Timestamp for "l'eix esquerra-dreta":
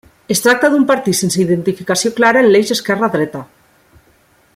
2.55-3.43